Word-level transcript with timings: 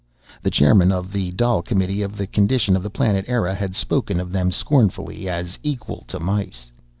The 0.41 0.49
chairman 0.49 0.91
of 0.91 1.11
the 1.11 1.29
Dail 1.29 1.61
Committee 1.61 2.03
on 2.03 2.13
the 2.13 2.25
Condition 2.25 2.75
of 2.75 2.81
the 2.81 2.89
Planet 2.89 3.25
Eire 3.29 3.53
had 3.53 3.75
spoken 3.75 4.19
of 4.19 4.31
them 4.31 4.51
scornfully 4.51 5.29
as 5.29 5.59
equal 5.61 6.05
to 6.07 6.19
mice. 6.19 6.71